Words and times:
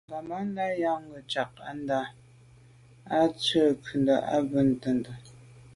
Ŋgàbándá 0.09 0.63
nyâgə̀ 0.77 1.21
ják 1.31 1.53
á 1.69 1.71
ndɑ̌’ 1.79 2.11
ndzwə́ 3.25 3.67
ncúndá 3.77 4.15
á 4.33 4.37
bì’də̌ 4.49 4.63
tɛ̌ndá. 4.81 5.11